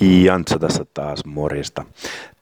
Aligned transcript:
Jantsa 0.00 0.58
tässä 0.58 0.84
taas 0.94 1.24
morista. 1.24 1.84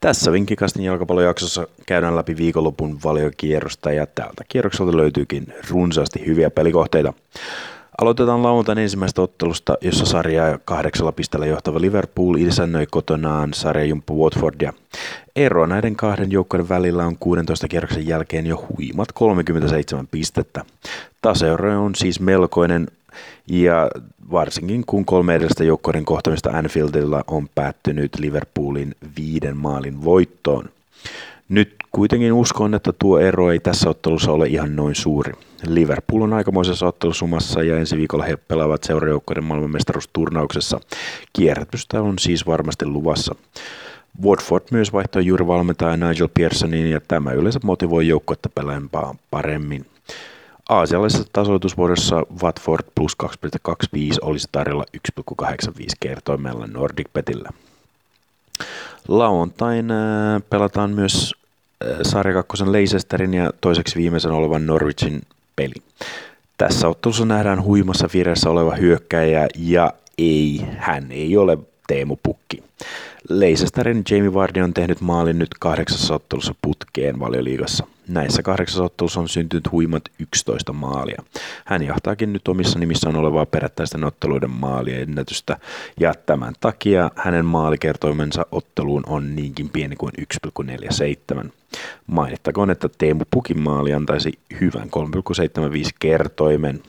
Tässä 0.01 0.33
Vinkkikastin 0.33 0.85
jalkapallojaksossa 0.85 1.67
käydään 1.87 2.17
läpi 2.17 2.37
viikonlopun 2.37 2.99
valiokierrosta 3.05 3.93
ja 3.93 4.07
tältä 4.07 4.45
kierrokselta 4.49 4.97
löytyykin 4.97 5.55
runsaasti 5.71 6.27
hyviä 6.27 6.51
pelikohteita. 6.51 7.13
Aloitetaan 8.01 8.43
lauantain 8.43 8.79
ensimmäisestä 8.79 9.23
ottelusta, 9.23 9.79
jossa 9.81 10.07
sarjaa 10.07 10.59
kahdeksalla 10.65 11.13
pisteellä 11.13 11.47
johtava 11.47 11.81
Liverpool 11.81 12.35
isännöi 12.35 12.87
kotonaan 12.87 13.55
sarjajumppu 13.55 14.25
Watfordia. 14.25 14.73
Ero 15.37 15.67
näiden 15.67 15.97
kahden 15.97 16.33
joukkojen 16.33 16.69
välillä 16.69 17.07
on 17.07 17.17
16 17.21 17.69
kierroksen 17.69 18.07
jälkeen 18.07 18.47
jo 18.47 18.67
huimat 18.69 19.13
37 19.13 20.07
pistettä. 20.07 20.65
Taseero 21.23 21.85
on 21.85 21.95
siis 21.95 22.21
melkoinen 22.21 22.89
ja 23.47 23.91
varsinkin 24.31 24.85
kun 24.87 25.05
kolme 25.05 25.35
edellistä 25.35 25.65
joukkojen 25.65 26.05
kohtamista 26.05 26.51
Anfieldilla 26.51 27.25
on 27.27 27.49
päättynyt 27.55 28.19
Liverpoolin 28.19 28.95
viiden 29.17 29.57
maalin 29.57 30.05
voittoon. 30.05 30.69
Nyt 31.49 31.75
kuitenkin 31.93 32.33
uskon, 32.33 32.75
että 32.75 32.93
tuo 32.99 33.19
ero 33.19 33.51
ei 33.51 33.61
tässä 33.61 33.91
ottelussa 33.91 34.33
ole 34.33 34.47
ihan 34.47 34.77
noin 34.77 34.95
suuri. 34.95 35.33
Liverpool 35.67 36.23
on 36.23 36.33
aikamoisessa 36.33 36.87
ottelusumassa 36.87 37.63
ja 37.63 37.79
ensi 37.79 37.97
viikolla 37.97 38.25
he 38.25 38.37
pelaavat 38.37 38.83
seurajoukkoiden 38.85 39.45
maailmanmestaruusturnauksessa. 39.45 40.81
Kierrätystä 41.33 42.03
on 42.03 42.19
siis 42.19 42.47
varmasti 42.47 42.87
luvassa. 42.87 43.35
Watford 44.25 44.65
myös 44.71 44.93
vaihtoi 44.93 45.27
juuri 45.27 45.47
valmentaja 45.47 45.97
Nigel 45.97 46.29
Pearsonin 46.35 46.91
ja 46.91 47.01
tämä 47.09 47.33
yleensä 47.33 47.61
motivoi 47.63 48.09
joukkuetta 48.09 48.49
pelaamaan 48.49 49.19
paremmin. 49.31 49.87
Aasialaisessa 50.71 51.25
tasoitusvuodessa 51.33 52.23
Watford 52.43 52.87
plus 52.95 53.17
2,25 53.23 53.29
olisi 54.23 54.49
tarjolla 54.53 54.85
1,85 55.43 55.87
kertoimella 56.01 56.67
Nordic 56.67 57.07
Betillä. 57.13 57.51
Lauantain 59.09 59.91
äh, 59.91 60.43
pelataan 60.51 60.91
myös 60.91 61.35
äh, 61.85 61.99
sarja 62.03 62.35
kakkosen 62.35 62.73
Leicesterin 62.73 63.35
ja 63.35 63.53
toiseksi 63.61 63.97
viimeisen 63.97 64.33
olevan 64.33 64.67
Norwichin 64.67 65.23
peli. 65.57 65.75
Tässä 66.59 66.89
ottelussa 66.89 67.25
nähdään 67.25 67.63
huimassa 67.63 68.09
vireessä 68.15 68.51
oleva 68.51 68.75
hyökkäjä 68.75 69.49
ja 69.59 69.93
ei, 70.19 70.67
hän 70.79 71.13
ei 71.13 71.37
ole 71.37 71.59
Teemu 71.91 72.19
Pukki. 72.23 72.63
Leicesterin 73.29 74.03
Jamie 74.11 74.35
Vardy 74.35 74.61
on 74.61 74.75
tehnyt 74.75 75.01
maalin 75.01 75.39
nyt 75.39 75.49
kahdeksassa 75.61 76.15
ottelussa 76.15 76.55
putkeen 76.63 77.21
valioliigassa. 77.21 77.87
Näissä 78.09 78.43
kahdeksassa 78.43 78.85
ottelussa 78.85 79.21
on 79.21 79.29
syntynyt 79.29 79.73
huimat 79.73 80.03
11 80.19 80.73
maalia. 80.73 81.23
Hän 81.65 81.83
jahtaakin 81.83 82.33
nyt 82.33 82.49
omissa 82.49 82.79
nimissään 82.79 83.17
olevaa 83.17 83.47
perättäisten 83.47 84.05
otteluiden 84.05 84.51
maalien 84.51 85.03
ennätystä, 85.03 85.57
ja 86.01 86.15
tämän 86.27 86.55
takia 86.61 87.11
hänen 87.17 87.45
maalikertoimensa 87.45 88.47
otteluun 88.53 89.03
on 89.07 89.37
niinkin 89.37 89.69
pieni 89.69 89.97
kuin 89.97 90.13
1,47. 91.43 91.51
Mainittakoon, 92.07 92.71
että 92.71 92.89
Teemu 92.99 93.25
Pukin 93.31 93.61
maali 93.61 93.95
antaisi 93.95 94.33
hyvän 94.61 94.89
3,75 95.85 95.91
kertoimen, 95.99 96.83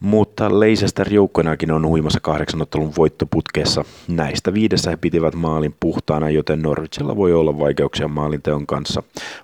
mutta 0.00 0.60
Leicester 0.60 1.12
joukkoinakin 1.12 1.70
on 1.70 1.86
huimassa 1.86 2.20
kahdeksanottelun 2.20 2.92
voittoputkeessa. 2.96 3.84
Näistä 4.08 4.54
viidessä 4.54 4.90
he 4.90 4.96
pitivät 4.96 5.34
maalin 5.34 5.74
puhtaana, 5.80 6.30
joten 6.30 6.62
Norwichilla 6.62 7.16
voi 7.16 7.32
olla 7.32 7.58
vaikeuksia 7.58 8.08
maalinteon 8.08 8.66
kanssa, 8.66 9.02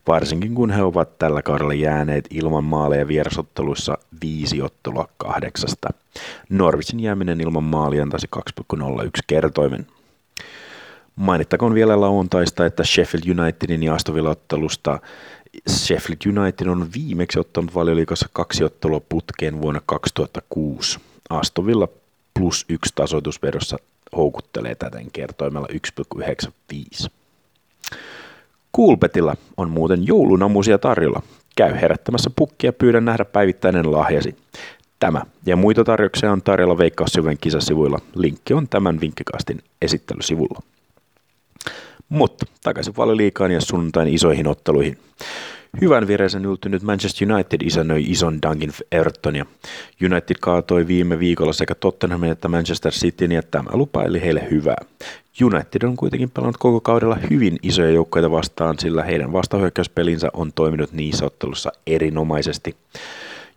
varsinkin 0.08 0.54
kun 0.54 0.70
he 0.70 0.82
ovat 0.82 1.18
tällä 1.18 1.42
kaudella 1.42 1.74
jääneet 1.74 2.24
ilman 2.30 2.64
maaleja 2.64 3.08
vierasotteluissa 3.08 3.98
viisi 4.22 4.62
ottelua 4.62 5.08
kahdeksasta. 5.16 5.88
Norwichin 6.48 7.00
jääminen 7.00 7.40
ilman 7.40 7.64
maalia 7.64 8.02
antaisi 8.02 8.28
2,01 8.36 9.08
kertoimen. 9.26 9.86
Mainittakoon 11.16 11.74
vielä 11.74 12.00
lauantaista, 12.00 12.66
että 12.66 12.84
Sheffield 12.84 13.38
Unitedin 13.38 13.82
ja 13.82 13.96
ottelusta 14.30 14.98
Sheffield 15.68 16.38
United 16.38 16.66
on 16.66 16.88
viimeksi 16.94 17.38
ottanut 17.38 17.74
valioliikassa 17.74 18.28
kaksi 18.32 18.64
ottelua 18.64 19.00
putkeen 19.08 19.62
vuonna 19.62 19.80
2006. 19.86 21.00
Astovilla 21.30 21.88
plus 22.34 22.64
yksi 22.68 22.92
tasoitusvedossa 22.94 23.76
houkuttelee 24.16 24.74
täten 24.74 25.10
kertoimella 25.12 25.68
1,95. 26.20 27.10
Kuulpetilla 28.72 29.36
on 29.56 29.70
muuten 29.70 30.06
joulunamusia 30.06 30.78
tarjolla. 30.78 31.22
Käy 31.56 31.74
herättämässä 31.74 32.30
pukkia 32.36 32.72
pyydän 32.72 33.04
nähdä 33.04 33.24
päivittäinen 33.24 33.92
lahjasi. 33.92 34.36
Tämä 34.98 35.22
ja 35.46 35.56
muita 35.56 35.84
tarjouksia 35.84 36.32
on 36.32 36.42
tarjolla 36.42 36.78
Veikkaussyvän 36.78 37.38
kisasivuilla. 37.38 37.98
Linkki 38.14 38.54
on 38.54 38.68
tämän 38.68 39.00
vinkkikastin 39.00 39.62
esittelysivulla. 39.82 40.62
Mutta 42.12 42.46
takaisin 42.62 42.94
liikaan 42.96 43.50
ja 43.50 43.60
sunnuntain 43.60 44.08
isoihin 44.08 44.46
otteluihin. 44.46 44.98
Hyvän 45.80 46.06
vireisen 46.06 46.44
yltynyt 46.44 46.82
Manchester 46.82 47.32
United 47.32 47.60
isännöi 47.62 48.04
ison 48.06 48.38
Dunkin 48.42 48.72
Evertonia. 48.92 49.46
United 50.04 50.36
kaatoi 50.40 50.86
viime 50.86 51.18
viikolla 51.18 51.52
sekä 51.52 51.74
Tottenhamin 51.74 52.30
että 52.30 52.48
Manchester 52.48 52.92
Cityn 52.92 53.32
ja 53.32 53.42
tämä 53.42 53.70
lupaili 53.72 54.20
heille 54.20 54.48
hyvää. 54.50 54.76
United 55.42 55.82
on 55.82 55.96
kuitenkin 55.96 56.30
pelannut 56.30 56.56
koko 56.56 56.80
kaudella 56.80 57.18
hyvin 57.30 57.58
isoja 57.62 57.90
joukkoja 57.90 58.30
vastaan, 58.30 58.78
sillä 58.78 59.02
heidän 59.02 59.32
vastahyökkäyspelinsä 59.32 60.28
on 60.32 60.52
toiminut 60.52 60.92
niissä 60.92 61.26
ottelussa 61.26 61.72
erinomaisesti. 61.86 62.76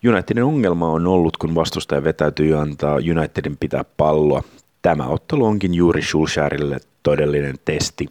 Unitedin 0.08 0.44
ongelma 0.44 0.90
on 0.90 1.08
ollut, 1.08 1.38
kun 1.38 1.56
vastustaja 1.56 2.04
vetäytyy 2.04 2.56
antaa 2.56 2.96
Unitedin 2.96 3.58
pitää 3.58 3.86
palloa. 3.98 4.44
Tämä 4.82 5.08
ottelu 5.08 5.46
onkin 5.46 5.74
juuri 5.74 6.02
Schulscherille 6.02 6.78
todellinen 7.04 7.56
testi. 7.66 8.10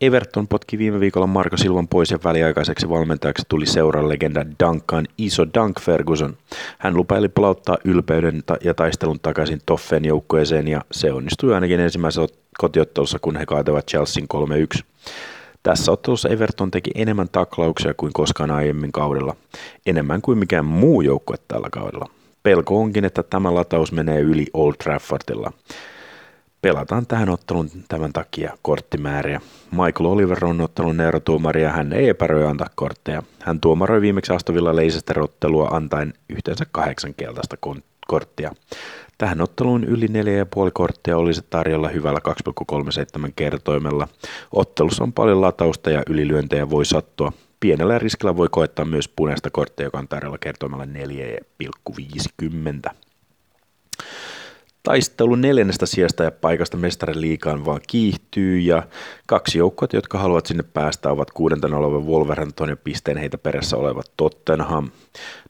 Everton 0.00 0.48
potki 0.48 0.78
viime 0.78 1.00
viikolla 1.00 1.26
Marko 1.26 1.56
Silvan 1.56 1.88
pois 1.88 2.10
ja 2.10 2.18
väliaikaiseksi 2.24 2.88
valmentajaksi 2.88 3.42
tuli 3.48 3.66
seuran 3.66 4.08
legenda 4.08 4.46
Duncan 4.64 5.06
Iso 5.18 5.46
Dunk 5.54 5.80
Ferguson. 5.80 6.36
Hän 6.78 6.96
lupaili 6.96 7.28
palauttaa 7.28 7.76
ylpeyden 7.84 8.42
ja 8.64 8.74
taistelun 8.74 9.20
takaisin 9.20 9.60
Toffen 9.66 10.04
joukkueeseen 10.04 10.68
ja 10.68 10.80
se 10.92 11.12
onnistui 11.12 11.54
ainakin 11.54 11.80
ensimmäisessä 11.80 12.34
kotiottelussa, 12.58 13.18
kun 13.18 13.36
he 13.36 13.46
kaatoivat 13.46 13.86
Chelsean 13.86 14.26
3-1. 14.78 14.82
Tässä 15.62 15.92
ottelussa 15.92 16.28
Everton 16.28 16.70
teki 16.70 16.90
enemmän 16.94 17.28
taklauksia 17.32 17.94
kuin 17.94 18.12
koskaan 18.12 18.50
aiemmin 18.50 18.92
kaudella, 18.92 19.36
enemmän 19.86 20.22
kuin 20.22 20.38
mikään 20.38 20.64
muu 20.64 21.00
joukkue 21.00 21.36
tällä 21.48 21.68
kaudella. 21.72 22.10
Pelko 22.42 22.80
onkin, 22.80 23.04
että 23.04 23.22
tämä 23.22 23.54
lataus 23.54 23.92
menee 23.92 24.20
yli 24.20 24.46
Old 24.54 24.74
Traffordilla 24.82 25.52
pelataan 26.62 27.06
tähän 27.06 27.28
ottelun 27.28 27.70
tämän 27.88 28.12
takia 28.12 28.58
korttimääriä. 28.62 29.40
Michael 29.70 30.06
Oliver 30.06 30.44
on 30.44 30.60
ottelun 30.60 30.96
neurotuomari 30.96 31.62
ja 31.62 31.70
hän 31.70 31.92
ei 31.92 32.08
epäröi 32.08 32.46
antaa 32.46 32.70
kortteja. 32.74 33.22
Hän 33.42 33.60
tuomaroi 33.60 34.00
viimeksi 34.00 34.32
Astovilla 34.32 34.76
Leicester-ottelua 34.76 35.68
antaen 35.68 36.14
yhteensä 36.28 36.66
kahdeksan 36.72 37.14
keltaista 37.14 37.56
korttia. 38.06 38.54
Tähän 39.18 39.40
otteluun 39.40 39.84
yli 39.84 40.06
4,5 40.06 40.12
korttia 40.72 41.16
olisi 41.16 41.42
tarjolla 41.50 41.88
hyvällä 41.88 42.20
2,37 43.26 43.32
kertoimella. 43.36 44.08
Ottelussa 44.52 45.04
on 45.04 45.12
paljon 45.12 45.40
latausta 45.40 45.90
ja 45.90 46.02
ylilyöntejä 46.08 46.70
voi 46.70 46.84
sattua. 46.84 47.32
Pienellä 47.60 47.98
riskillä 47.98 48.36
voi 48.36 48.48
koettaa 48.50 48.84
myös 48.84 49.08
punaista 49.08 49.50
korttia, 49.50 49.86
joka 49.86 49.98
on 49.98 50.08
tarjolla 50.08 50.38
kertoimella 50.38 50.84
4,50. 50.84 52.94
Taistelu 54.88 55.34
neljännestä 55.34 55.86
sijasta 55.86 56.24
ja 56.24 56.30
paikasta 56.30 56.76
mestarin 56.76 57.20
liikaan 57.20 57.64
vaan 57.64 57.80
kiihtyy 57.86 58.58
ja 58.58 58.82
kaksi 59.26 59.58
joukkoa, 59.58 59.88
jotka 59.92 60.18
haluavat 60.18 60.46
sinne 60.46 60.62
päästä, 60.62 61.10
ovat 61.10 61.30
kuudentena 61.30 61.76
oleva 61.76 62.00
Wolverhampton 62.00 62.68
ja 62.68 62.76
pisteen 62.76 63.16
heitä 63.16 63.38
perässä 63.38 63.76
olevat 63.76 64.12
Tottenham. 64.16 64.90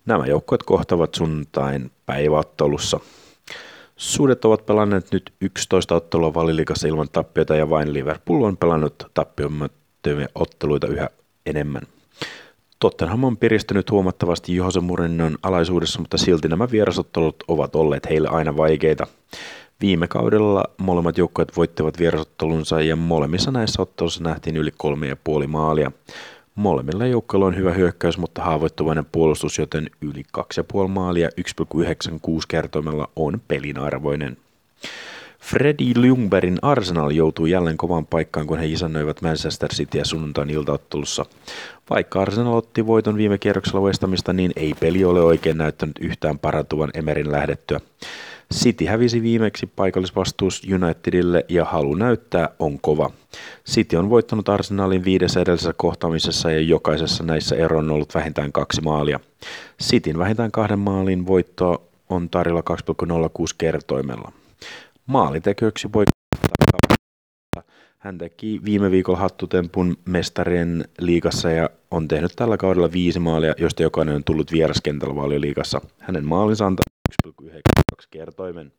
Nämä 0.06 0.26
joukkueet 0.26 0.62
kohtavat 0.62 1.14
sunnuntain 1.14 1.90
päiväottelussa. 2.06 3.00
Suudet 3.96 4.44
ovat 4.44 4.66
pelanneet 4.66 5.12
nyt 5.12 5.32
11 5.40 5.94
ottelua 5.94 6.34
valilikassa 6.34 6.88
ilman 6.88 7.08
tappiota 7.12 7.56
ja 7.56 7.70
vain 7.70 7.92
Liverpool 7.92 8.42
on 8.42 8.56
pelannut 8.56 9.10
tappiomattomia 9.14 10.28
otteluita 10.34 10.86
yhä 10.86 11.08
enemmän. 11.46 11.82
Tottenham 12.78 13.24
on 13.24 13.36
piristynyt 13.36 13.90
huomattavasti 13.90 14.56
Jose 14.56 14.80
Mourinhon 14.80 15.38
alaisuudessa, 15.42 16.00
mutta 16.00 16.18
silti 16.18 16.48
nämä 16.48 16.70
vierasottelut 16.70 17.44
ovat 17.48 17.76
olleet 17.76 18.08
heille 18.10 18.28
aina 18.28 18.56
vaikeita. 18.56 19.06
Viime 19.80 20.08
kaudella 20.08 20.64
molemmat 20.78 21.18
joukkueet 21.18 21.56
voittivat 21.56 21.98
vierasottelunsa 21.98 22.80
ja 22.80 22.96
molemmissa 22.96 23.50
näissä 23.50 23.82
otteluissa 23.82 24.24
nähtiin 24.24 24.56
yli 24.56 24.70
kolme 24.76 25.08
ja 25.08 25.16
puoli 25.24 25.46
maalia. 25.46 25.92
Molemmilla 26.54 27.06
joukkoilla 27.06 27.46
on 27.46 27.56
hyvä 27.56 27.72
hyökkäys, 27.72 28.18
mutta 28.18 28.42
haavoittuvainen 28.42 29.06
puolustus, 29.12 29.58
joten 29.58 29.90
yli 30.00 30.22
2,5 30.38 30.88
maalia 30.88 31.28
1,96 31.28 32.40
kertoimella 32.48 33.08
on 33.16 33.40
pelinarvoinen. 33.48 34.36
Freddy 35.40 35.92
Ljungbergin 35.96 36.58
Arsenal 36.62 37.10
joutuu 37.10 37.46
jälleen 37.46 37.76
kovaan 37.76 38.06
paikkaan, 38.06 38.46
kun 38.46 38.58
he 38.58 38.66
isännöivät 38.66 39.22
Manchester 39.22 39.74
Cityä 39.74 40.04
sunnuntain 40.04 40.50
iltaottelussa. 40.50 41.26
Vaikka 41.90 42.22
Arsenal 42.22 42.54
otti 42.54 42.86
voiton 42.86 43.16
viime 43.16 43.38
kierroksella 43.38 43.80
Westamista, 43.80 44.32
niin 44.32 44.52
ei 44.56 44.74
peli 44.80 45.04
ole 45.04 45.20
oikein 45.20 45.58
näyttänyt 45.58 45.98
yhtään 46.00 46.38
parantuvan 46.38 46.90
Emerin 46.94 47.32
lähdettyä. 47.32 47.80
City 48.54 48.84
hävisi 48.84 49.22
viimeksi 49.22 49.66
paikallisvastuus 49.66 50.62
Unitedille 50.74 51.44
ja 51.48 51.64
halu 51.64 51.94
näyttää 51.94 52.48
on 52.58 52.80
kova. 52.80 53.10
City 53.68 53.96
on 53.96 54.10
voittanut 54.10 54.48
Arsenalin 54.48 55.04
viidessä 55.04 55.40
edellisessä 55.40 55.74
kohtaamisessa 55.76 56.50
ja 56.50 56.60
jokaisessa 56.60 57.24
näissä 57.24 57.56
ero 57.56 57.78
on 57.78 57.90
ollut 57.90 58.14
vähintään 58.14 58.52
kaksi 58.52 58.80
maalia. 58.80 59.20
Cityn 59.82 60.18
vähintään 60.18 60.50
kahden 60.50 60.78
maalin 60.78 61.26
voittoa 61.26 61.80
on 62.08 62.30
tarjolla 62.30 62.62
2,06 62.70 63.54
kertoimella. 63.58 64.32
Maaliteköksi 65.08 65.88
voi 65.94 66.04
hän 67.98 68.18
teki 68.18 68.60
viime 68.64 68.90
viikolla 68.90 69.18
hattutempun 69.18 69.96
mestarien 70.04 70.84
liigassa 71.00 71.50
ja 71.50 71.70
on 71.90 72.08
tehnyt 72.08 72.32
tällä 72.36 72.56
kaudella 72.56 72.92
viisi 72.92 73.18
maalia, 73.18 73.54
joista 73.58 73.82
jokainen 73.82 74.14
on 74.14 74.24
tullut 74.24 74.52
vieraskentällä 74.52 75.40
liigassa. 75.40 75.80
Hänen 75.98 76.24
maalinsa 76.24 76.66
antaa 76.66 76.82
1,92 77.28 78.06
kertoimen. 78.10 78.72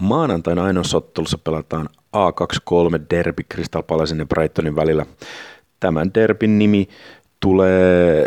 Maanantaina 0.00 0.64
ainoassa 0.64 0.96
ottelussa 0.96 1.38
pelataan 1.38 1.88
A23 2.16 3.00
derby 3.10 3.42
Crystal 3.54 3.82
Palacein 3.82 4.18
ja 4.18 4.26
Brightonin 4.26 4.76
välillä. 4.76 5.06
Tämän 5.80 6.10
derbin 6.14 6.58
nimi 6.58 6.88
tulee 7.40 8.26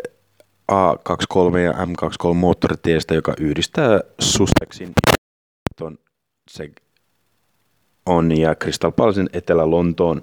A23 0.71 1.57
ja 1.57 1.71
M23 1.71 2.33
moottoritiestä, 2.33 3.15
joka 3.15 3.33
yhdistää 3.39 3.99
Sussexin 4.19 4.93
se 6.47 6.71
on 8.05 8.37
ja 8.37 8.55
Crystal 8.55 8.91
Palacein 8.91 9.29
Etelä-Lontoon. 9.33 10.21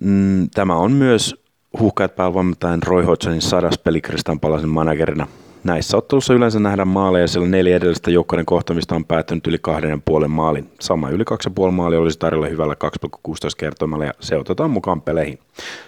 Mm, 0.00 0.50
tämä 0.50 0.76
on 0.76 0.92
myös 0.92 1.44
huhkaat 1.80 2.16
päävalmentajan 2.16 2.82
Roy 2.82 3.04
Hodgsonin 3.04 3.42
sadas 3.42 3.78
peli 3.78 4.00
Crystal 4.00 4.36
Palacein 4.40 4.68
managerina. 4.68 5.26
Näissä 5.64 5.96
ottelussa 5.96 6.34
yleensä 6.34 6.60
nähdään 6.60 6.88
maaleja, 6.88 7.28
sillä 7.28 7.46
neljä 7.46 7.76
edellistä 7.76 8.10
joukkojen 8.10 8.46
kohtamista 8.46 8.94
on 8.94 9.04
päättynyt 9.04 9.46
yli 9.46 9.58
kahden 9.60 9.90
ja 9.90 9.98
puolen 10.04 10.30
maalin. 10.30 10.70
Sama 10.80 11.10
yli 11.10 11.24
kaksi 11.24 11.48
ja 11.48 11.52
puoli 11.54 11.72
maalia 11.72 12.00
olisi 12.00 12.18
tarjolla 12.18 12.48
hyvällä 12.48 12.74
2,16 12.84 13.30
kertoimella 13.58 14.04
ja 14.04 14.12
se 14.20 14.36
otetaan 14.36 14.70
mukaan 14.70 15.02
peleihin. 15.02 15.38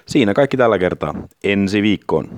Siinä 0.06 0.34
kaikki 0.34 0.56
tällä 0.56 0.78
kertaa. 0.78 1.14
Ensi 1.44 1.82
viikkoon. 1.82 2.28